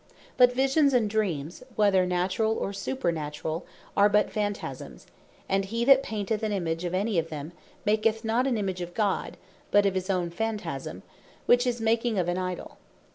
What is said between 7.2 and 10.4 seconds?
them, maketh not an Image of God, but of his own